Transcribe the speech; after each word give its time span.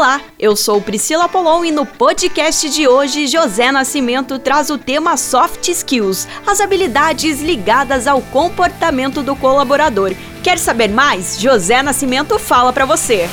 Olá, 0.00 0.18
eu 0.38 0.56
sou 0.56 0.80
Priscila 0.80 1.28
Polon 1.28 1.62
e 1.62 1.70
no 1.70 1.84
podcast 1.84 2.70
de 2.70 2.88
hoje 2.88 3.26
José 3.26 3.70
Nascimento 3.70 4.38
traz 4.38 4.70
o 4.70 4.78
tema 4.78 5.14
Soft 5.18 5.68
Skills, 5.68 6.26
as 6.46 6.58
habilidades 6.58 7.42
ligadas 7.42 8.06
ao 8.06 8.22
comportamento 8.22 9.22
do 9.22 9.36
colaborador. 9.36 10.12
Quer 10.42 10.56
saber 10.56 10.88
mais? 10.88 11.38
José 11.38 11.82
Nascimento 11.82 12.38
fala 12.38 12.72
para 12.72 12.86
você. 12.86 13.28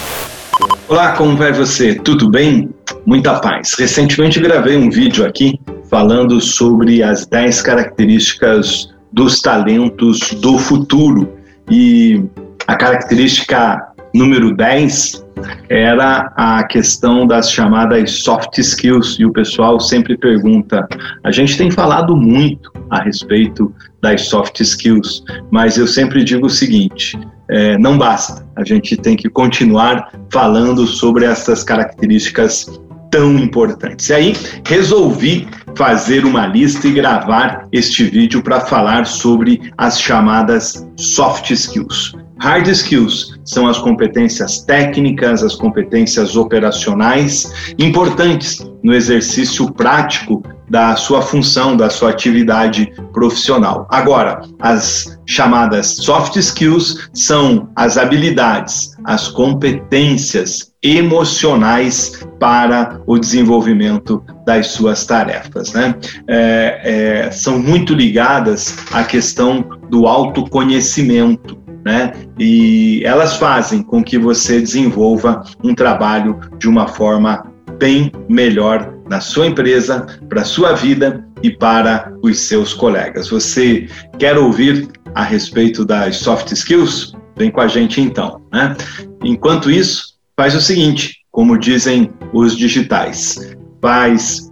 Olá, 0.90 1.14
como 1.14 1.38
vai 1.38 1.54
você? 1.54 1.96
Tudo 1.96 2.30
bem? 2.30 2.70
Muita 3.06 3.40
paz. 3.40 3.74
Recentemente 3.80 4.38
gravei 4.42 4.76
um 4.76 4.90
vídeo 4.90 5.26
aqui 5.26 5.58
falando 5.90 6.42
sobre 6.42 7.02
as 7.02 7.26
10 7.28 7.62
características 7.62 8.94
dos 9.14 9.40
talentos 9.40 10.20
do 10.42 10.58
futuro 10.58 11.34
e 11.72 12.26
a 12.68 12.76
característica 12.76 13.88
número 14.14 14.54
10 14.54 15.27
era 15.70 16.32
a 16.36 16.64
questão 16.64 17.26
das 17.26 17.52
chamadas 17.52 18.12
soft 18.24 18.58
skills, 18.58 19.18
e 19.20 19.26
o 19.26 19.32
pessoal 19.32 19.80
sempre 19.80 20.18
pergunta. 20.18 20.88
A 21.24 21.32
gente 21.32 21.58
tem 21.58 21.72
falado 21.72 22.16
muito 22.16 22.72
a 22.90 23.02
respeito 23.02 23.74
das 24.02 24.28
soft 24.28 24.60
skills, 24.60 25.24
mas 25.52 25.78
eu 25.78 25.88
sempre 25.88 26.24
digo 26.24 26.48
o 26.48 26.50
seguinte: 26.50 27.18
é, 27.50 27.78
não 27.78 27.98
basta, 27.98 28.46
a 28.56 28.64
gente 28.64 28.96
tem 28.98 29.16
que 29.16 29.30
continuar 29.30 30.12
falando 30.32 30.86
sobre 30.86 31.26
essas 31.26 31.64
características 31.64 32.80
tão 33.10 33.38
importantes. 33.38 34.10
E 34.10 34.14
aí 34.14 34.36
resolvi 34.66 35.48
fazer 35.76 36.26
uma 36.26 36.48
lista 36.48 36.88
e 36.88 36.92
gravar 36.92 37.68
este 37.72 38.04
vídeo 38.04 38.42
para 38.42 38.62
falar 38.62 39.06
sobre 39.06 39.72
as 39.78 40.00
chamadas 40.00 40.86
soft 40.98 41.52
skills. 41.52 42.14
Hard 42.40 42.68
skills 42.68 43.38
são 43.44 43.68
as 43.68 43.78
competências 43.78 44.62
técnicas, 44.62 45.44
as 45.44 45.56
competências 45.56 46.36
operacionais 46.36 47.74
importantes 47.80 48.66
no 48.84 48.94
exercício 48.94 49.72
prático 49.72 50.44
da 50.70 50.96
sua 50.96 51.22
função, 51.22 51.78
da 51.78 51.90
sua 51.90 52.10
atividade 52.10 52.92
profissional. 53.14 53.88
Agora, 53.90 54.42
as 54.60 55.18
chamadas 55.26 55.96
soft 55.96 56.36
skills 56.36 57.10
são 57.14 57.70
as 57.76 57.98
habilidades, 57.98 58.92
as 59.04 59.30
competências 59.30 60.74
emocionais 60.84 62.26
para 62.40 63.02
o 63.08 63.18
desenvolvimento 63.18 64.24
das 64.46 64.68
suas 64.68 65.06
tarefas. 65.06 65.74
Né? 65.74 65.96
É, 66.28 66.82
é, 67.28 67.32
são 67.32 67.58
muito 67.58 67.94
ligadas 67.94 68.76
à 68.92 69.04
questão 69.04 69.66
do 69.90 70.06
autoconhecimento 70.06 71.67
né? 71.88 72.12
E 72.38 73.02
elas 73.06 73.38
fazem 73.38 73.82
com 73.82 74.04
que 74.04 74.18
você 74.18 74.60
desenvolva 74.60 75.42
um 75.64 75.74
trabalho 75.74 76.38
de 76.60 76.68
uma 76.68 76.86
forma 76.86 77.50
bem 77.80 78.12
melhor 78.28 78.94
na 79.10 79.22
sua 79.22 79.48
empresa, 79.48 80.06
para 80.28 80.42
a 80.42 80.46
sua 80.46 80.74
vida 80.74 81.26
e 81.42 81.50
para 81.50 82.12
os 82.22 82.42
seus 82.42 82.74
colegas. 82.74 83.30
Você 83.30 83.88
quer 84.20 84.38
ouvir 84.38 84.90
a 85.16 85.24
respeito 85.24 85.86
das 85.86 86.18
soft 86.18 86.52
skills? 86.52 87.14
Vem 87.38 87.50
com 87.50 87.62
a 87.62 87.68
gente 87.68 88.02
então. 88.02 88.42
Né? 88.52 88.76
Enquanto 89.24 89.72
isso, 89.72 90.18
faz 90.38 90.56
o 90.56 90.62
seguinte, 90.62 91.20
como 91.32 91.58
dizem 91.58 92.12
os 92.34 92.58
digitais, 92.58 93.56
faz 93.82 94.47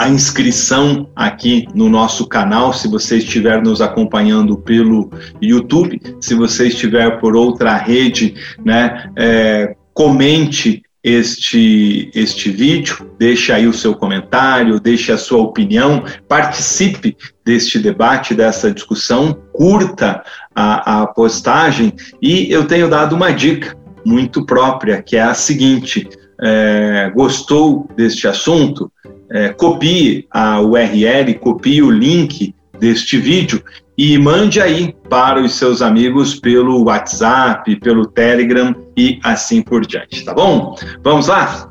a 0.00 0.08
inscrição 0.08 1.10
aqui 1.14 1.68
no 1.74 1.90
nosso 1.90 2.26
canal, 2.26 2.72
se 2.72 2.88
você 2.88 3.18
estiver 3.18 3.60
nos 3.60 3.82
acompanhando 3.82 4.56
pelo 4.56 5.10
YouTube, 5.42 6.00
se 6.22 6.34
você 6.34 6.68
estiver 6.68 7.20
por 7.20 7.36
outra 7.36 7.76
rede, 7.76 8.34
né, 8.64 9.10
é, 9.14 9.76
comente 9.92 10.82
este, 11.04 12.10
este 12.14 12.50
vídeo, 12.50 13.10
deixe 13.18 13.52
aí 13.52 13.66
o 13.66 13.74
seu 13.74 13.94
comentário, 13.94 14.80
deixe 14.80 15.12
a 15.12 15.18
sua 15.18 15.42
opinião, 15.42 16.02
participe 16.26 17.14
deste 17.44 17.78
debate, 17.78 18.34
dessa 18.34 18.72
discussão, 18.72 19.36
curta 19.52 20.22
a, 20.54 21.02
a 21.02 21.06
postagem 21.08 21.92
e 22.22 22.50
eu 22.50 22.66
tenho 22.66 22.88
dado 22.88 23.14
uma 23.14 23.32
dica 23.32 23.76
muito 24.02 24.46
própria, 24.46 25.02
que 25.02 25.16
é 25.16 25.22
a 25.22 25.34
seguinte, 25.34 26.08
é, 26.42 27.12
gostou 27.14 27.86
deste 27.94 28.26
assunto? 28.26 28.90
É, 29.30 29.50
copie 29.50 30.26
a 30.30 30.60
URL, 30.60 31.34
copie 31.34 31.82
o 31.82 31.90
link 31.90 32.54
deste 32.78 33.18
vídeo 33.18 33.62
e 33.96 34.16
mande 34.18 34.60
aí 34.60 34.94
para 35.08 35.40
os 35.40 35.54
seus 35.54 35.82
amigos 35.82 36.34
pelo 36.34 36.84
WhatsApp, 36.84 37.76
pelo 37.76 38.06
Telegram 38.06 38.74
e 38.96 39.20
assim 39.22 39.62
por 39.62 39.86
diante, 39.86 40.24
tá 40.24 40.32
bom? 40.32 40.74
Vamos 41.04 41.26
lá? 41.26 41.70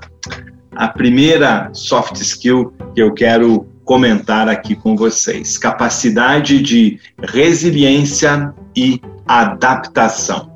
A 0.76 0.88
primeira 0.88 1.70
soft 1.74 2.16
skill 2.18 2.72
que 2.94 3.02
eu 3.02 3.14
quero 3.14 3.68
comentar 3.84 4.48
aqui 4.48 4.76
com 4.76 4.96
vocês: 4.96 5.58
capacidade 5.58 6.62
de 6.62 7.00
resiliência 7.20 8.54
e 8.78 9.02
adaptação. 9.28 10.50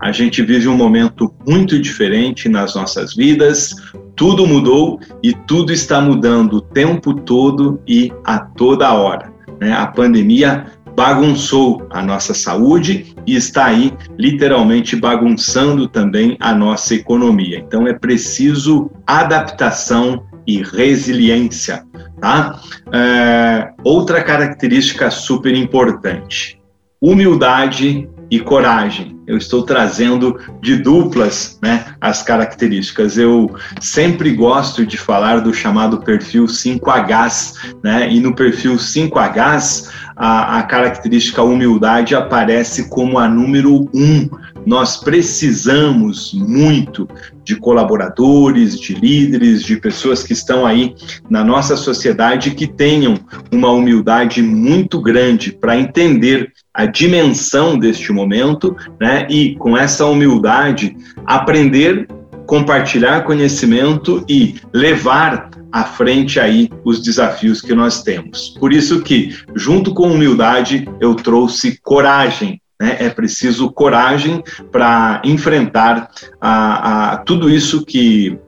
A 0.00 0.10
gente 0.10 0.42
vive 0.42 0.66
um 0.68 0.76
momento 0.76 1.32
muito 1.46 1.78
diferente 1.78 2.48
nas 2.48 2.74
nossas 2.74 3.14
vidas, 3.14 3.74
tudo 4.16 4.46
mudou 4.46 5.00
e 5.22 5.32
tudo 5.32 5.72
está 5.72 6.00
mudando 6.00 6.54
o 6.54 6.60
tempo 6.60 7.14
todo 7.14 7.80
e 7.86 8.12
a 8.24 8.38
toda 8.38 8.92
hora. 8.92 9.32
Né? 9.60 9.72
A 9.72 9.86
pandemia 9.86 10.66
bagunçou 10.96 11.86
a 11.90 12.02
nossa 12.02 12.34
saúde 12.34 13.14
e 13.26 13.34
está 13.34 13.66
aí 13.66 13.92
literalmente 14.18 14.96
bagunçando 14.96 15.88
também 15.88 16.36
a 16.40 16.54
nossa 16.54 16.94
economia. 16.94 17.58
Então 17.58 17.86
é 17.86 17.94
preciso 17.94 18.90
adaptação 19.06 20.24
e 20.46 20.62
resiliência. 20.62 21.84
Tá? 22.20 22.60
É, 22.92 23.70
outra 23.84 24.22
característica 24.22 25.10
super 25.10 25.54
importante: 25.54 26.60
humildade 27.00 28.08
e 28.30 28.38
coragem. 28.38 29.18
Eu 29.26 29.36
estou 29.36 29.62
trazendo 29.62 30.38
de 30.62 30.76
duplas 30.76 31.58
né, 31.60 31.86
as 32.00 32.22
características. 32.22 33.18
Eu 33.18 33.54
sempre 33.80 34.32
gosto 34.32 34.86
de 34.86 34.96
falar 34.96 35.40
do 35.40 35.52
chamado 35.52 36.00
perfil 36.00 36.44
5Hs, 36.44 37.74
né? 37.82 38.10
E 38.10 38.20
no 38.20 38.34
perfil 38.34 38.74
5Hs, 38.76 39.90
a, 40.16 40.58
a 40.58 40.62
característica 40.62 41.42
humildade 41.42 42.14
aparece 42.14 42.88
como 42.88 43.18
a 43.18 43.28
número 43.28 43.88
um. 43.94 44.28
Nós 44.66 44.98
precisamos 44.98 46.34
muito 46.34 47.08
de 47.42 47.56
colaboradores, 47.56 48.78
de 48.78 48.94
líderes, 48.94 49.62
de 49.62 49.76
pessoas 49.76 50.22
que 50.22 50.34
estão 50.34 50.66
aí 50.66 50.94
na 51.28 51.42
nossa 51.42 51.76
sociedade 51.76 52.50
que 52.50 52.66
tenham 52.66 53.18
uma 53.50 53.70
humildade 53.70 54.42
muito 54.42 55.00
grande 55.00 55.52
para 55.52 55.78
entender 55.78 56.52
a 56.80 56.86
dimensão 56.86 57.78
deste 57.78 58.10
momento, 58.10 58.74
né? 58.98 59.26
E 59.28 59.54
com 59.56 59.76
essa 59.76 60.06
humildade 60.06 60.96
aprender, 61.26 62.08
compartilhar 62.46 63.24
conhecimento 63.24 64.24
e 64.26 64.54
levar 64.72 65.50
à 65.70 65.84
frente 65.84 66.40
aí 66.40 66.70
os 66.82 67.02
desafios 67.02 67.60
que 67.60 67.74
nós 67.74 68.02
temos. 68.02 68.56
Por 68.58 68.72
isso 68.72 69.02
que, 69.02 69.36
junto 69.54 69.92
com 69.92 70.10
humildade, 70.10 70.88
eu 70.98 71.14
trouxe 71.14 71.78
coragem. 71.82 72.62
Né? 72.80 72.96
É 72.98 73.10
preciso 73.10 73.70
coragem 73.70 74.42
para 74.72 75.20
enfrentar 75.22 76.10
a, 76.40 77.12
a 77.12 77.16
tudo 77.18 77.50
isso 77.50 77.84
que 77.84 78.38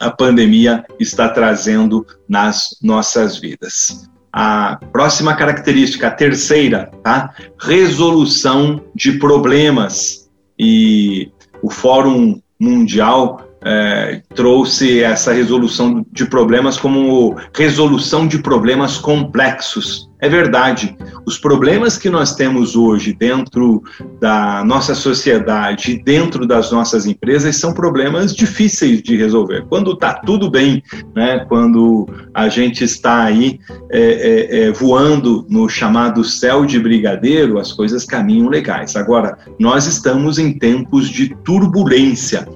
a 0.00 0.10
pandemia 0.10 0.84
está 0.98 1.28
trazendo 1.28 2.04
nas 2.28 2.76
nossas 2.82 3.38
vidas. 3.38 4.08
A 4.32 4.78
próxima 4.92 5.34
característica, 5.34 6.06
a 6.06 6.10
terceira, 6.10 6.90
tá? 7.02 7.34
Resolução 7.58 8.80
de 8.94 9.12
problemas. 9.12 10.28
E 10.58 11.30
o 11.62 11.70
Fórum 11.70 12.40
Mundial 12.60 13.48
é, 13.62 14.22
trouxe 14.34 15.02
essa 15.02 15.32
resolução 15.32 16.04
de 16.12 16.26
problemas 16.26 16.76
como 16.76 17.36
resolução 17.54 18.26
de 18.26 18.38
problemas 18.38 18.98
complexos. 18.98 20.07
É 20.20 20.28
verdade, 20.28 20.96
os 21.26 21.38
problemas 21.38 21.96
que 21.96 22.10
nós 22.10 22.34
temos 22.34 22.74
hoje 22.74 23.12
dentro 23.12 23.82
da 24.20 24.64
nossa 24.64 24.94
sociedade, 24.94 26.02
dentro 26.04 26.46
das 26.46 26.72
nossas 26.72 27.06
empresas, 27.06 27.56
são 27.56 27.72
problemas 27.72 28.34
difíceis 28.34 29.02
de 29.02 29.16
resolver. 29.16 29.64
Quando 29.68 29.92
está 29.92 30.14
tudo 30.14 30.50
bem, 30.50 30.82
né, 31.14 31.44
quando 31.48 32.08
a 32.34 32.48
gente 32.48 32.82
está 32.82 33.24
aí 33.24 33.60
é, 33.90 34.00
é, 34.00 34.60
é, 34.62 34.72
voando 34.72 35.46
no 35.48 35.68
chamado 35.68 36.24
céu 36.24 36.66
de 36.66 36.80
brigadeiro, 36.80 37.58
as 37.58 37.72
coisas 37.72 38.04
caminham 38.04 38.48
legais. 38.48 38.96
Agora, 38.96 39.38
nós 39.58 39.86
estamos 39.86 40.38
em 40.38 40.58
tempos 40.58 41.08
de 41.08 41.34
turbulência 41.44 42.46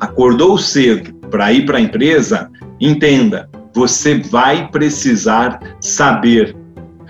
acordou 0.00 0.56
cedo 0.58 1.12
para 1.30 1.52
ir 1.52 1.66
para 1.66 1.78
a 1.78 1.80
empresa, 1.80 2.50
entenda, 2.80 3.48
você 3.72 4.18
vai 4.18 4.68
precisar 4.70 5.60
saber 5.80 6.56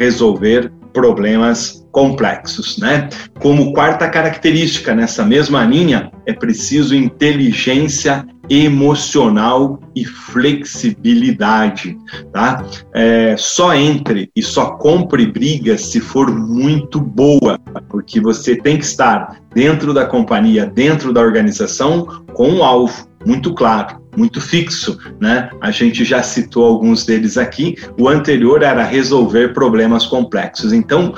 resolver 0.00 0.72
problemas 0.94 1.86
complexos, 1.92 2.78
né? 2.78 3.08
Como 3.38 3.72
quarta 3.74 4.08
característica 4.08 4.94
nessa 4.94 5.24
mesma 5.24 5.64
linha, 5.64 6.10
é 6.26 6.32
preciso 6.32 6.94
inteligência 6.94 8.26
emocional 8.48 9.78
e 9.94 10.04
flexibilidade, 10.04 11.96
tá? 12.32 12.64
É, 12.94 13.36
só 13.38 13.74
entre 13.74 14.30
e 14.34 14.42
só 14.42 14.72
compre 14.72 15.26
briga 15.26 15.76
se 15.76 16.00
for 16.00 16.30
muito 16.30 17.00
boa, 17.00 17.58
porque 17.88 18.20
você 18.20 18.56
tem 18.56 18.78
que 18.78 18.84
estar 18.84 19.36
dentro 19.54 19.92
da 19.92 20.06
companhia, 20.06 20.66
dentro 20.66 21.12
da 21.12 21.20
organização, 21.20 22.24
com 22.32 22.48
um 22.48 22.64
alvo 22.64 23.06
muito 23.24 23.54
claro, 23.54 23.99
muito 24.16 24.40
fixo, 24.40 24.98
né? 25.20 25.50
A 25.60 25.70
gente 25.70 26.04
já 26.04 26.22
citou 26.22 26.64
alguns 26.64 27.04
deles 27.04 27.36
aqui. 27.38 27.76
O 27.98 28.08
anterior 28.08 28.62
era 28.62 28.84
resolver 28.84 29.54
problemas 29.54 30.06
complexos. 30.06 30.72
Então, 30.72 31.14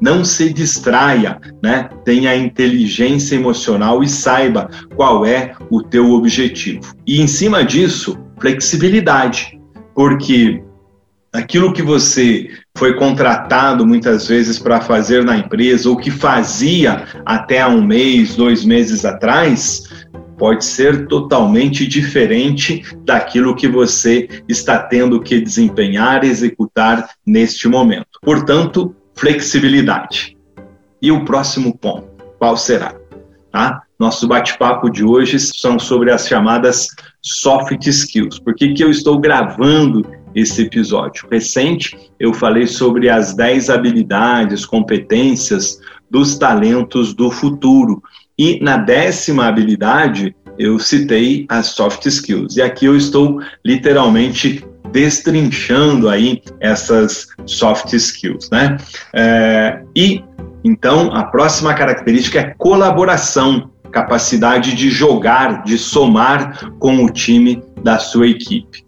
não 0.00 0.24
se 0.24 0.52
distraia, 0.52 1.38
né? 1.62 1.88
Tenha 2.04 2.34
inteligência 2.34 3.36
emocional 3.36 4.02
e 4.02 4.08
saiba 4.08 4.68
qual 4.96 5.24
é 5.24 5.54
o 5.70 5.80
teu 5.80 6.10
objetivo. 6.10 6.94
E 7.06 7.20
em 7.20 7.28
cima 7.28 7.64
disso, 7.64 8.18
flexibilidade, 8.40 9.60
porque 9.94 10.60
aquilo 11.32 11.72
que 11.72 11.82
você 11.82 12.50
foi 12.76 12.94
contratado 12.94 13.86
muitas 13.86 14.26
vezes 14.26 14.58
para 14.58 14.80
fazer 14.80 15.24
na 15.24 15.38
empresa 15.38 15.88
ou 15.88 15.96
que 15.96 16.10
fazia 16.10 17.04
até 17.24 17.66
um 17.66 17.82
mês, 17.82 18.34
dois 18.34 18.64
meses 18.64 19.04
atrás, 19.04 20.01
pode 20.42 20.64
ser 20.64 21.06
totalmente 21.06 21.86
diferente 21.86 22.82
daquilo 23.04 23.54
que 23.54 23.68
você 23.68 24.42
está 24.48 24.76
tendo 24.76 25.20
que 25.20 25.40
desempenhar, 25.40 26.24
executar 26.24 27.10
neste 27.24 27.68
momento. 27.68 28.18
Portanto, 28.20 28.92
flexibilidade. 29.14 30.36
E 31.00 31.12
o 31.12 31.24
próximo 31.24 31.78
ponto, 31.78 32.08
qual 32.40 32.56
será? 32.56 32.92
Tá? 33.52 33.82
Nosso 33.96 34.26
bate-papo 34.26 34.90
de 34.90 35.04
hoje 35.04 35.38
são 35.38 35.78
sobre 35.78 36.10
as 36.10 36.26
chamadas 36.26 36.88
soft 37.22 37.86
skills. 37.86 38.40
Por 38.40 38.56
que, 38.56 38.74
que 38.74 38.82
eu 38.82 38.90
estou 38.90 39.20
gravando 39.20 40.04
esse 40.34 40.62
episódio? 40.62 41.28
Recente, 41.30 41.96
eu 42.18 42.34
falei 42.34 42.66
sobre 42.66 43.08
as 43.08 43.32
10 43.32 43.70
habilidades, 43.70 44.66
competências 44.66 45.78
dos 46.10 46.36
talentos 46.36 47.14
do 47.14 47.30
futuro. 47.30 48.02
E 48.38 48.62
na 48.62 48.76
décima 48.76 49.46
habilidade, 49.46 50.34
eu 50.58 50.78
citei 50.78 51.46
as 51.48 51.66
soft 51.66 52.06
skills. 52.06 52.56
E 52.56 52.62
aqui 52.62 52.86
eu 52.86 52.96
estou 52.96 53.40
literalmente 53.64 54.64
destrinchando 54.90 56.08
aí 56.08 56.42
essas 56.60 57.28
soft 57.46 57.92
skills, 57.94 58.50
né? 58.50 58.76
É, 59.12 59.82
e 59.96 60.22
então 60.62 61.12
a 61.12 61.24
próxima 61.24 61.74
característica 61.74 62.38
é 62.38 62.54
colaboração, 62.56 63.70
capacidade 63.90 64.74
de 64.74 64.90
jogar, 64.90 65.64
de 65.64 65.78
somar 65.78 66.70
com 66.78 67.04
o 67.04 67.10
time 67.10 67.62
da 67.82 67.98
sua 67.98 68.28
equipe. 68.28 68.84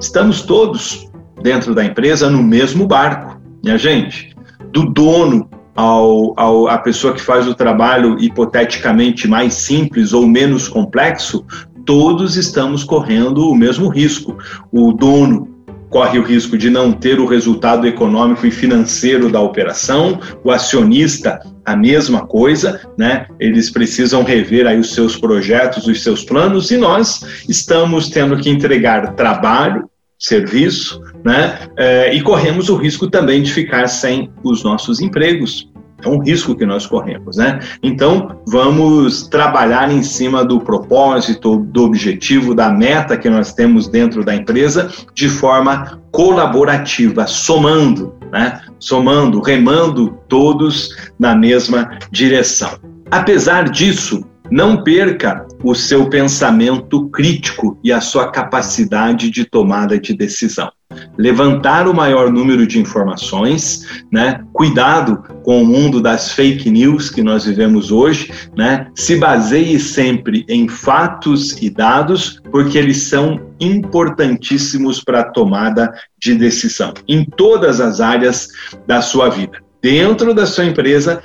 Estamos 0.00 0.42
todos 0.42 1.10
dentro 1.42 1.74
da 1.74 1.84
empresa 1.84 2.28
no 2.28 2.42
mesmo 2.42 2.86
barco, 2.86 3.40
minha 3.62 3.78
gente, 3.78 4.34
do 4.72 4.86
dono 4.86 5.48
ao, 5.74 6.38
ao, 6.38 6.68
a 6.68 6.78
pessoa 6.78 7.14
que 7.14 7.20
faz 7.20 7.48
o 7.48 7.54
trabalho 7.54 8.16
hipoteticamente 8.18 9.26
mais 9.26 9.54
simples 9.54 10.12
ou 10.12 10.26
menos 10.26 10.68
complexo, 10.68 11.44
todos 11.84 12.36
estamos 12.36 12.84
correndo 12.84 13.48
o 13.48 13.54
mesmo 13.54 13.88
risco. 13.88 14.36
O 14.70 14.92
dono 14.92 15.48
corre 15.92 16.18
o 16.18 16.22
risco 16.22 16.56
de 16.56 16.70
não 16.70 16.90
ter 16.90 17.20
o 17.20 17.26
resultado 17.26 17.86
econômico 17.86 18.46
e 18.46 18.50
financeiro 18.50 19.30
da 19.30 19.40
operação, 19.40 20.18
o 20.42 20.50
acionista 20.50 21.38
a 21.64 21.76
mesma 21.76 22.26
coisa, 22.26 22.80
né? 22.96 23.26
Eles 23.38 23.70
precisam 23.70 24.24
rever 24.24 24.66
aí 24.66 24.78
os 24.78 24.94
seus 24.94 25.16
projetos, 25.16 25.86
os 25.86 26.02
seus 26.02 26.24
planos 26.24 26.70
e 26.70 26.76
nós 26.76 27.44
estamos 27.48 28.08
tendo 28.08 28.36
que 28.38 28.50
entregar 28.50 29.14
trabalho, 29.14 29.88
serviço, 30.22 31.02
né? 31.24 31.58
É, 31.76 32.14
e 32.14 32.22
corremos 32.22 32.68
o 32.68 32.76
risco 32.76 33.10
também 33.10 33.42
de 33.42 33.52
ficar 33.52 33.88
sem 33.88 34.30
os 34.44 34.62
nossos 34.62 35.00
empregos, 35.00 35.68
é 36.04 36.08
um 36.08 36.18
risco 36.18 36.56
que 36.56 36.66
nós 36.66 36.86
corremos, 36.86 37.36
né? 37.36 37.60
Então, 37.82 38.40
vamos 38.46 39.28
trabalhar 39.28 39.90
em 39.90 40.02
cima 40.02 40.44
do 40.44 40.60
propósito, 40.60 41.58
do 41.58 41.84
objetivo, 41.84 42.54
da 42.54 42.70
meta 42.70 43.16
que 43.16 43.30
nós 43.30 43.52
temos 43.52 43.88
dentro 43.88 44.24
da 44.24 44.34
empresa 44.34 44.90
de 45.14 45.28
forma 45.28 46.00
colaborativa, 46.10 47.26
somando, 47.26 48.14
né? 48.32 48.60
Somando, 48.78 49.40
remando 49.40 50.18
todos 50.28 50.88
na 51.18 51.34
mesma 51.36 51.98
direção. 52.10 52.70
Apesar 53.10 53.68
disso, 53.68 54.24
não 54.52 54.84
perca 54.84 55.46
o 55.64 55.74
seu 55.74 56.10
pensamento 56.10 57.08
crítico 57.08 57.78
e 57.82 57.90
a 57.90 58.02
sua 58.02 58.30
capacidade 58.30 59.30
de 59.30 59.46
tomada 59.46 59.98
de 59.98 60.14
decisão 60.14 60.70
levantar 61.16 61.88
o 61.88 61.94
maior 61.94 62.30
número 62.30 62.66
de 62.66 62.78
informações, 62.78 64.04
né? 64.12 64.44
Cuidado 64.52 65.24
com 65.42 65.62
o 65.62 65.66
mundo 65.66 66.02
das 66.02 66.32
fake 66.32 66.70
news 66.70 67.08
que 67.08 67.22
nós 67.22 67.46
vivemos 67.46 67.90
hoje, 67.90 68.30
né? 68.54 68.88
Se 68.94 69.16
baseie 69.16 69.80
sempre 69.80 70.44
em 70.46 70.68
fatos 70.68 71.56
e 71.62 71.70
dados, 71.70 72.38
porque 72.50 72.76
eles 72.76 73.04
são 73.04 73.40
importantíssimos 73.58 75.02
para 75.02 75.20
a 75.20 75.30
tomada 75.30 75.90
de 76.18 76.34
decisão 76.34 76.92
em 77.08 77.24
todas 77.24 77.80
as 77.80 78.02
áreas 78.02 78.48
da 78.86 79.00
sua 79.00 79.30
vida, 79.30 79.58
dentro 79.80 80.34
da 80.34 80.44
sua 80.44 80.66
empresa 80.66 81.22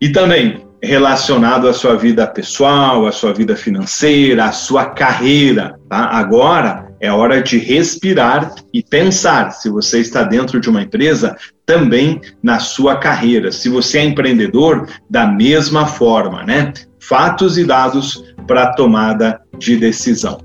e 0.00 0.08
também 0.08 0.63
relacionado 0.84 1.68
à 1.68 1.72
sua 1.72 1.96
vida 1.96 2.26
pessoal, 2.26 3.06
à 3.06 3.12
sua 3.12 3.32
vida 3.32 3.56
financeira, 3.56 4.44
à 4.44 4.52
sua 4.52 4.86
carreira. 4.86 5.78
Tá? 5.88 6.06
Agora 6.10 6.88
é 7.00 7.10
hora 7.10 7.42
de 7.42 7.58
respirar 7.58 8.54
e 8.72 8.82
pensar, 8.82 9.50
se 9.50 9.68
você 9.68 10.00
está 10.00 10.22
dentro 10.22 10.60
de 10.60 10.68
uma 10.68 10.82
empresa, 10.82 11.36
também 11.66 12.20
na 12.42 12.58
sua 12.58 12.96
carreira. 12.96 13.50
Se 13.50 13.68
você 13.68 13.98
é 13.98 14.04
empreendedor, 14.04 14.88
da 15.08 15.26
mesma 15.26 15.86
forma, 15.86 16.42
né? 16.44 16.72
Fatos 17.00 17.58
e 17.58 17.64
dados 17.64 18.24
para 18.46 18.72
tomada 18.72 19.40
de 19.58 19.76
decisão. 19.76 20.38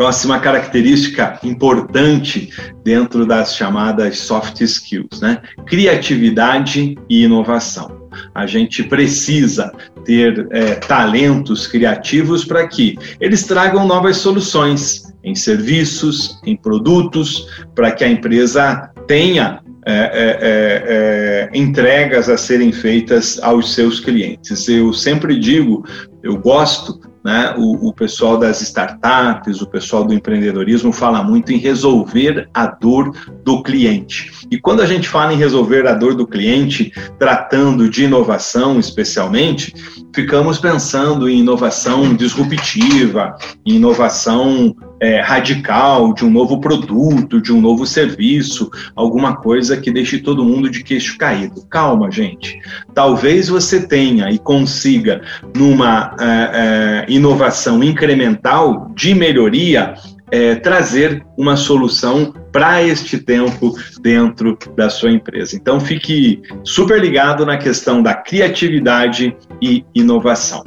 Próxima 0.00 0.40
característica 0.40 1.38
importante 1.44 2.48
dentro 2.82 3.26
das 3.26 3.54
chamadas 3.54 4.16
soft 4.16 4.58
skills, 4.62 5.20
né? 5.20 5.42
Criatividade 5.66 6.96
e 7.06 7.24
inovação. 7.24 8.08
A 8.34 8.46
gente 8.46 8.82
precisa 8.82 9.70
ter 10.06 10.48
é, 10.52 10.76
talentos 10.76 11.66
criativos 11.66 12.46
para 12.46 12.66
que 12.66 12.96
eles 13.20 13.44
tragam 13.44 13.86
novas 13.86 14.16
soluções 14.16 15.12
em 15.22 15.34
serviços, 15.34 16.40
em 16.46 16.56
produtos, 16.56 17.46
para 17.74 17.92
que 17.92 18.02
a 18.02 18.08
empresa 18.08 18.90
tenha 19.06 19.60
é, 19.86 19.92
é, 19.92 19.98
é, 19.98 21.48
é, 21.52 21.58
entregas 21.58 22.28
a 22.28 22.36
serem 22.36 22.70
feitas 22.70 23.38
aos 23.42 23.74
seus 23.74 23.98
clientes. 23.98 24.68
Eu 24.68 24.92
sempre 24.92 25.38
digo, 25.38 25.84
eu 26.22 26.36
gosto 26.36 27.00
né? 27.22 27.54
O, 27.56 27.88
o, 27.88 27.92
pessoal 27.92 28.38
das 28.38 28.60
startups, 28.62 29.60
o 29.60 29.66
pessoal 29.66 30.04
do 30.04 30.14
empreendedorismo 30.14 30.92
fala 30.92 31.22
muito 31.22 31.52
em 31.52 31.58
resolver 31.58 32.48
a 32.54 32.66
dor 32.66 33.14
do 33.44 33.62
cliente. 33.62 34.32
E 34.50 34.58
quando 34.58 34.80
a 34.80 34.86
gente 34.86 35.08
fala 35.08 35.32
em 35.32 35.36
resolver 35.36 35.86
a 35.86 35.92
dor 35.92 36.14
do 36.14 36.26
cliente, 36.26 36.92
tratando 37.18 37.90
de 37.90 38.04
inovação 38.04 38.78
especialmente, 38.78 39.74
ficamos 40.14 40.58
pensando 40.58 41.28
em 41.28 41.40
inovação 41.40 42.14
disruptiva, 42.14 43.36
em 43.66 43.74
inovação 43.74 44.74
é, 45.00 45.20
radical 45.20 46.12
de 46.12 46.24
um 46.24 46.30
novo 46.30 46.60
produto, 46.60 47.40
de 47.40 47.52
um 47.52 47.60
novo 47.60 47.86
serviço, 47.86 48.70
alguma 48.94 49.36
coisa 49.36 49.76
que 49.76 49.90
deixe 49.90 50.18
todo 50.18 50.44
mundo 50.44 50.68
de 50.68 50.84
queixo 50.84 51.16
caído. 51.16 51.64
Calma, 51.68 52.10
gente. 52.10 52.60
Talvez 52.94 53.48
você 53.48 53.86
tenha 53.86 54.30
e 54.30 54.38
consiga, 54.38 55.22
numa 55.56 56.14
é, 56.20 56.24
é, 56.24 57.12
inovação 57.12 57.82
incremental 57.82 58.90
de 58.94 59.14
melhoria, 59.14 59.94
é, 60.30 60.54
trazer 60.54 61.24
uma 61.36 61.56
solução 61.56 62.32
para 62.52 62.82
este 62.82 63.18
tempo 63.18 63.74
dentro 64.00 64.56
da 64.76 64.88
sua 64.88 65.10
empresa. 65.10 65.56
Então, 65.56 65.80
fique 65.80 66.42
super 66.62 67.00
ligado 67.00 67.44
na 67.46 67.56
questão 67.56 68.02
da 68.02 68.14
criatividade 68.14 69.36
e 69.60 69.84
inovação. 69.94 70.62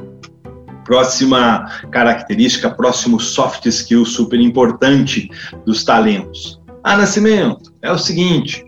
Próxima 0.86 1.66
característica, 1.92 2.70
próximo 2.70 3.20
soft 3.20 3.66
skill 3.68 4.06
super 4.06 4.40
importante 4.40 5.30
dos 5.66 5.84
talentos. 5.84 6.62
Ah, 6.84 6.98
Nascimento, 6.98 7.74
é 7.82 7.92
o 7.92 7.98
seguinte: 7.98 8.66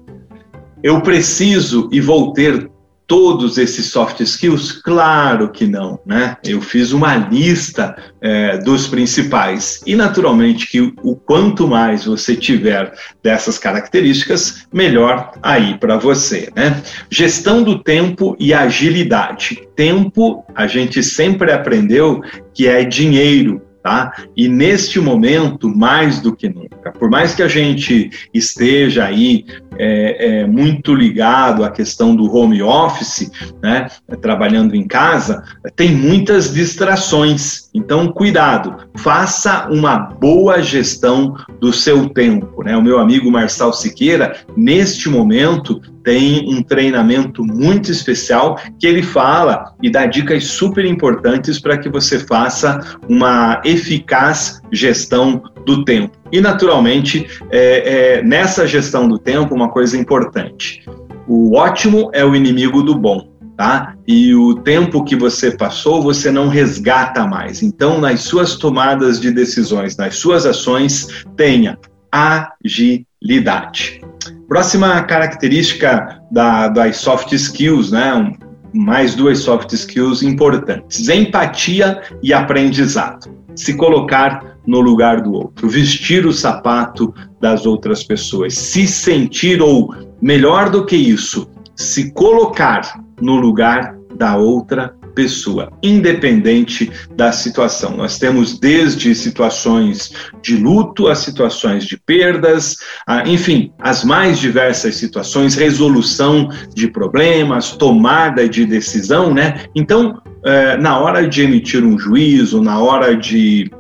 eu 0.82 1.02
preciso 1.02 1.90
e 1.92 2.00
vou 2.00 2.32
ter 2.34 2.72
todos 3.08 3.58
esses 3.58 3.88
soft 3.88 4.20
skills? 4.22 4.72
Claro 4.72 5.50
que 5.50 5.66
não, 5.66 6.00
né? 6.06 6.38
Eu 6.44 6.62
fiz 6.62 6.92
uma 6.92 7.16
lista 7.16 7.96
é, 8.22 8.58
dos 8.58 8.88
principais 8.88 9.82
e, 9.86 9.96
naturalmente, 9.96 10.68
que 10.68 10.94
o 11.04 11.16
quanto 11.16 11.68
mais 11.68 12.06
você 12.06 12.36
tiver 12.36 12.94
dessas 13.24 13.58
características, 13.58 14.68
melhor 14.74 15.32
aí 15.42 15.78
para 15.78 15.98
você, 15.98 16.50
né? 16.56 16.82
Gestão 17.10 17.64
do 17.64 17.80
tempo 17.80 18.36
e 18.40 18.54
agilidade. 18.54 19.68
Tempo, 19.76 20.46
a 20.56 20.68
gente 20.68 21.04
sempre 21.04 21.52
aprendeu 21.52 22.22
que 22.54 22.68
é 22.68 22.84
dinheiro 22.84 23.62
Tá? 23.86 24.12
E 24.36 24.48
neste 24.48 25.00
momento, 25.00 25.70
mais 25.70 26.20
do 26.20 26.36
que 26.36 26.50
nunca, 26.50 26.92
por 26.92 27.08
mais 27.08 27.36
que 27.36 27.44
a 27.44 27.48
gente 27.48 28.10
esteja 28.34 29.06
aí 29.06 29.46
é, 29.78 30.42
é, 30.42 30.48
muito 30.48 30.94
ligado 30.94 31.64
à 31.64 31.70
questão 31.70 32.16
do 32.16 32.34
home 32.34 32.62
office, 32.62 33.32
né, 33.62 33.88
trabalhando 34.22 34.76
em 34.76 34.88
casa, 34.88 35.44
tem 35.76 35.92
muitas 35.92 36.54
distrações. 36.54 37.70
Então, 37.74 38.08
cuidado, 38.08 38.76
faça 38.98 39.68
uma 39.70 39.98
boa 39.98 40.62
gestão 40.62 41.36
do 41.60 41.74
seu 41.74 42.10
tempo. 42.10 42.64
Né? 42.64 42.76
O 42.76 42.82
meu 42.82 43.00
amigo 43.00 43.32
Marçal 43.32 43.74
Siqueira, 43.74 44.38
neste 44.56 45.10
momento, 45.10 45.82
tem 46.04 46.48
um 46.48 46.62
treinamento 46.62 47.44
muito 47.44 47.92
especial 47.92 48.58
que 48.80 48.86
ele 48.86 49.02
fala 49.02 49.74
e 49.82 49.90
dá 49.90 50.06
dicas 50.06 50.46
super 50.46 50.86
importantes 50.86 51.60
para 51.60 51.78
que 51.78 51.90
você 51.90 52.20
faça 52.20 52.80
uma 53.10 53.60
eficaz 53.66 54.62
gestão 54.72 55.42
do 55.66 55.84
tempo. 55.84 56.18
E, 56.32 56.40
naturalmente, 56.40 57.28
é, 57.50 58.18
é, 58.18 58.24
nessa 58.24 58.68
gestão 58.68 59.08
do 59.08 59.18
tempo, 59.18 59.54
uma 59.54 59.70
coisa 59.70 59.98
importante: 59.98 60.84
o 61.28 61.56
ótimo 61.56 62.10
é 62.14 62.24
o 62.24 62.36
inimigo 62.36 62.82
do 62.84 62.96
bom. 62.96 63.34
Tá? 63.58 63.96
E 64.06 64.36
o 64.36 64.56
tempo 64.56 65.06
que 65.06 65.16
você 65.16 65.50
passou, 65.50 66.02
você 66.02 66.30
não 66.30 66.50
resgata 66.50 67.26
mais. 67.26 67.64
Então, 67.64 68.02
nas 68.02 68.20
suas 68.20 68.58
tomadas 68.58 69.18
de 69.18 69.32
decisões, 69.32 69.96
nas 69.96 70.18
suas 70.18 70.46
ações, 70.46 71.08
tenha 71.38 71.78
agilidade. 72.12 74.02
Próxima 74.50 75.02
característica 75.04 76.22
da, 76.30 76.68
das 76.68 76.98
soft 76.98 77.32
skills, 77.32 77.92
né? 77.92 78.36
mais 78.74 79.16
duas 79.16 79.40
soft 79.40 79.72
skills 79.72 80.22
importantes: 80.22 81.08
empatia 81.08 82.02
e 82.22 82.34
aprendizado. 82.34 83.34
Se 83.56 83.76
colocar 83.76 84.55
no 84.66 84.80
lugar 84.80 85.22
do 85.22 85.34
outro, 85.34 85.70
vestir 85.70 86.26
o 86.26 86.34
sapato 86.34 87.14
das 87.40 87.66
outras 87.66 88.04
pessoas, 88.04 88.54
se 88.56 88.88
sentir 88.88 89.62
ou 89.62 89.94
melhor 90.22 90.70
do 90.70 90.86
que 90.86 90.96
isso, 90.96 91.50
se 91.76 92.12
colocar 92.12 93.00
no 93.22 93.36
lugar 93.36 93.96
da 94.16 94.38
outra 94.38 94.96
pessoa, 95.16 95.72
independente 95.82 96.92
da 97.16 97.32
situação. 97.32 97.96
Nós 97.96 98.20
temos 98.20 98.60
desde 98.60 99.16
situações 99.16 100.12
de 100.42 100.58
luto 100.58 101.08
a 101.08 101.16
situações 101.16 101.86
de 101.86 101.98
perdas, 101.98 102.76
a, 103.08 103.28
enfim, 103.28 103.72
as 103.80 104.04
mais 104.04 104.38
diversas 104.38 104.96
situações, 104.96 105.56
resolução 105.56 106.50
de 106.76 106.90
problemas, 106.90 107.72
tomada 107.72 108.48
de 108.48 108.66
decisão, 108.66 109.34
né? 109.34 109.64
Então, 109.74 110.22
é, 110.46 110.78
na 110.78 111.00
hora 111.00 111.28
de 111.28 111.42
emitir 111.42 111.84
um 111.84 111.98
juízo, 111.98 112.62
na 112.62 112.80
hora 112.80 113.16
de 113.16 113.72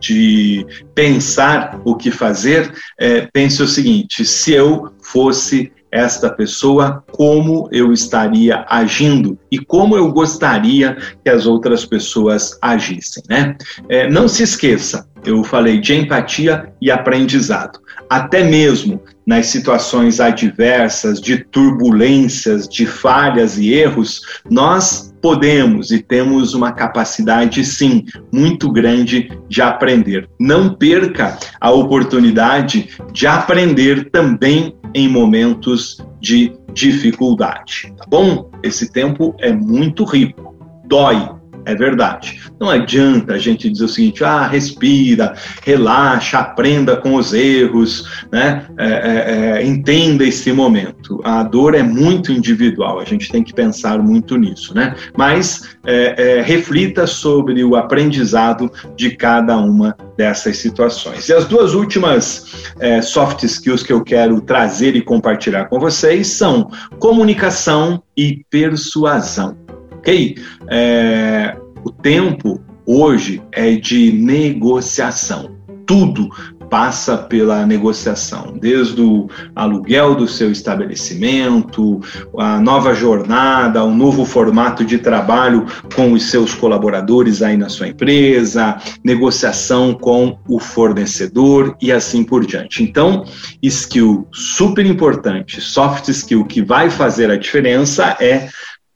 de 0.00 0.66
pensar 0.94 1.80
o 1.84 1.94
que 1.94 2.10
fazer, 2.10 2.72
é, 2.98 3.28
pense 3.32 3.62
o 3.62 3.68
seguinte: 3.68 4.24
se 4.24 4.52
eu 4.52 4.92
fosse 5.02 5.72
esta 5.92 6.30
pessoa, 6.30 7.04
como 7.12 7.68
eu 7.70 7.92
estaria 7.92 8.64
agindo 8.66 9.38
e 9.50 9.58
como 9.58 9.94
eu 9.94 10.10
gostaria 10.10 10.96
que 11.22 11.28
as 11.28 11.44
outras 11.44 11.84
pessoas 11.84 12.58
agissem, 12.62 13.22
né? 13.28 13.54
É, 13.90 14.08
não 14.08 14.26
se 14.26 14.42
esqueça, 14.42 15.06
eu 15.22 15.44
falei 15.44 15.78
de 15.78 15.94
empatia 15.94 16.72
e 16.80 16.90
aprendizado. 16.90 17.78
Até 18.08 18.42
mesmo 18.42 19.02
nas 19.26 19.46
situações 19.46 20.18
adversas, 20.18 21.20
de 21.20 21.44
turbulências, 21.44 22.66
de 22.66 22.86
falhas 22.86 23.58
e 23.58 23.72
erros, 23.72 24.22
nós 24.50 25.11
podemos 25.22 25.92
e 25.92 26.02
temos 26.02 26.52
uma 26.52 26.72
capacidade, 26.72 27.64
sim, 27.64 28.04
muito 28.32 28.70
grande 28.70 29.30
de 29.48 29.62
aprender. 29.62 30.28
Não 30.38 30.74
perca 30.74 31.38
a 31.60 31.70
oportunidade 31.70 32.90
de 33.12 33.26
aprender 33.26 34.10
também 34.10 34.76
em 34.92 35.08
momentos 35.08 36.04
de 36.20 36.52
dificuldade, 36.74 37.92
tá 37.96 38.04
bom? 38.08 38.50
Esse 38.62 38.92
tempo 38.92 39.34
é 39.38 39.52
muito 39.52 40.04
rico, 40.04 40.54
dói, 40.86 41.28
é 41.64 41.74
verdade. 41.74 42.40
Não 42.60 42.68
adianta 42.68 43.34
a 43.34 43.38
gente 43.38 43.68
dizer 43.70 43.84
o 43.84 43.88
seguinte: 43.88 44.24
ah, 44.24 44.46
respira, 44.46 45.34
relaxa, 45.64 46.38
aprenda 46.38 46.96
com 46.96 47.14
os 47.14 47.32
erros, 47.32 48.24
né? 48.30 48.66
É, 48.78 48.86
é, 48.86 49.60
é, 49.60 49.66
entenda 49.66 50.24
esse 50.24 50.52
momento. 50.52 51.20
A 51.24 51.42
dor 51.42 51.74
é 51.74 51.82
muito 51.82 52.32
individual, 52.32 53.00
a 53.00 53.04
gente 53.04 53.30
tem 53.30 53.42
que 53.42 53.52
pensar 53.52 53.98
muito 53.98 54.36
nisso, 54.36 54.74
né? 54.74 54.94
Mas 55.16 55.76
é, 55.84 56.38
é, 56.38 56.42
reflita 56.42 57.06
sobre 57.06 57.64
o 57.64 57.76
aprendizado 57.76 58.70
de 58.96 59.16
cada 59.16 59.56
uma 59.56 59.96
dessas 60.16 60.58
situações. 60.58 61.28
E 61.28 61.32
as 61.32 61.46
duas 61.46 61.74
últimas 61.74 62.70
é, 62.78 63.00
soft 63.00 63.42
skills 63.44 63.82
que 63.82 63.92
eu 63.92 64.02
quero 64.02 64.40
trazer 64.40 64.94
e 64.94 65.02
compartilhar 65.02 65.66
com 65.66 65.78
vocês 65.78 66.28
são 66.28 66.70
comunicação 66.98 68.02
e 68.16 68.44
persuasão 68.50 69.61
ok? 70.02 70.36
É, 70.68 71.56
o 71.84 71.90
tempo 71.90 72.60
hoje 72.84 73.40
é 73.52 73.76
de 73.76 74.12
negociação. 74.12 75.56
Tudo 75.86 76.28
passa 76.68 77.18
pela 77.18 77.66
negociação, 77.66 78.56
desde 78.58 79.02
o 79.02 79.28
aluguel 79.54 80.14
do 80.14 80.26
seu 80.26 80.50
estabelecimento, 80.50 82.00
a 82.38 82.58
nova 82.58 82.94
jornada, 82.94 83.84
um 83.84 83.94
novo 83.94 84.24
formato 84.24 84.82
de 84.82 84.96
trabalho 84.96 85.66
com 85.94 86.14
os 86.14 86.30
seus 86.30 86.54
colaboradores 86.54 87.42
aí 87.42 87.58
na 87.58 87.68
sua 87.68 87.88
empresa, 87.88 88.78
negociação 89.04 89.92
com 89.92 90.38
o 90.48 90.58
fornecedor 90.58 91.76
e 91.78 91.92
assim 91.92 92.24
por 92.24 92.46
diante. 92.46 92.82
Então, 92.82 93.26
skill 93.62 94.26
super 94.32 94.86
importante, 94.86 95.60
soft 95.60 96.08
skill 96.08 96.42
que 96.46 96.62
vai 96.62 96.88
fazer 96.88 97.30
a 97.30 97.36
diferença 97.36 98.16
é 98.18 98.48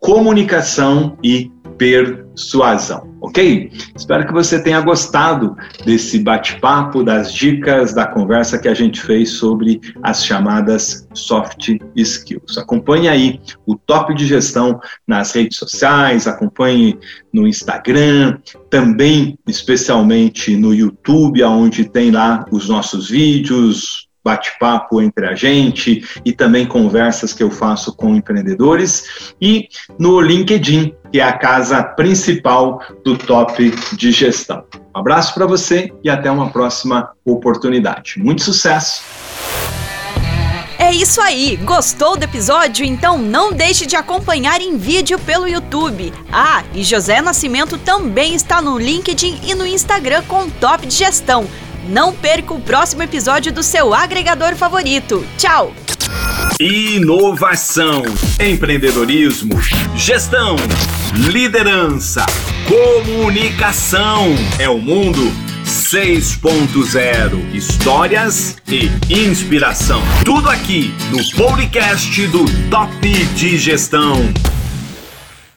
comunicação 0.06 1.18
e 1.20 1.50
persuasão, 1.76 3.12
ok? 3.20 3.72
Espero 3.96 4.24
que 4.24 4.32
você 4.32 4.62
tenha 4.62 4.80
gostado 4.80 5.56
desse 5.84 6.20
bate-papo, 6.20 7.02
das 7.02 7.34
dicas, 7.34 7.92
da 7.92 8.06
conversa 8.06 8.56
que 8.56 8.68
a 8.68 8.72
gente 8.72 9.00
fez 9.00 9.30
sobre 9.30 9.80
as 10.04 10.24
chamadas 10.24 11.08
soft 11.12 11.76
skills. 11.96 12.56
Acompanhe 12.56 13.08
aí 13.08 13.40
o 13.66 13.74
Top 13.74 14.14
de 14.14 14.24
Gestão 14.26 14.78
nas 15.08 15.32
redes 15.32 15.58
sociais, 15.58 16.28
acompanhe 16.28 16.96
no 17.32 17.48
Instagram, 17.48 18.38
também 18.70 19.36
especialmente 19.44 20.56
no 20.56 20.72
YouTube, 20.72 21.42
onde 21.42 21.84
tem 21.84 22.12
lá 22.12 22.44
os 22.52 22.68
nossos 22.68 23.10
vídeos, 23.10 24.05
bate-papo 24.26 25.00
entre 25.00 25.24
a 25.24 25.36
gente 25.36 26.04
e 26.24 26.32
também 26.32 26.66
conversas 26.66 27.32
que 27.32 27.44
eu 27.44 27.50
faço 27.50 27.94
com 27.94 28.16
empreendedores 28.16 29.34
e 29.40 29.68
no 29.96 30.20
LinkedIn, 30.20 30.92
que 31.12 31.20
é 31.20 31.22
a 31.22 31.38
casa 31.38 31.80
principal 31.80 32.82
do 33.04 33.16
top 33.16 33.72
de 33.96 34.10
gestão. 34.10 34.64
Um 34.94 34.98
abraço 34.98 35.32
para 35.32 35.46
você 35.46 35.92
e 36.02 36.10
até 36.10 36.28
uma 36.28 36.50
próxima 36.50 37.12
oportunidade. 37.24 38.14
Muito 38.18 38.42
sucesso! 38.42 39.04
É 40.76 40.92
isso 40.92 41.20
aí! 41.20 41.56
Gostou 41.56 42.16
do 42.16 42.24
episódio? 42.24 42.84
Então 42.84 43.18
não 43.18 43.52
deixe 43.52 43.86
de 43.86 43.94
acompanhar 43.94 44.60
em 44.60 44.76
vídeo 44.76 45.18
pelo 45.20 45.46
YouTube. 45.46 46.12
Ah, 46.32 46.64
e 46.74 46.82
José 46.82 47.20
Nascimento 47.20 47.78
também 47.78 48.34
está 48.34 48.60
no 48.60 48.76
LinkedIn 48.76 49.40
e 49.44 49.54
no 49.54 49.66
Instagram 49.66 50.22
com 50.24 50.50
Top 50.50 50.84
de 50.84 50.94
Gestão. 50.94 51.46
Não 51.88 52.12
perca 52.12 52.52
o 52.52 52.60
próximo 52.60 53.02
episódio 53.02 53.52
do 53.52 53.62
seu 53.62 53.94
agregador 53.94 54.56
favorito. 54.56 55.24
Tchau! 55.38 55.72
Inovação, 56.58 58.02
empreendedorismo, 58.40 59.60
gestão, 59.94 60.56
liderança, 61.14 62.24
comunicação. 62.66 64.34
É 64.58 64.68
o 64.68 64.78
mundo 64.78 65.32
6.0. 65.64 67.54
Histórias 67.54 68.56
e 68.68 68.90
inspiração. 69.12 70.00
Tudo 70.24 70.48
aqui 70.48 70.94
no 71.10 71.22
podcast 71.36 72.26
do 72.28 72.44
Top 72.70 73.08
de 73.34 73.58
Gestão. 73.58 74.32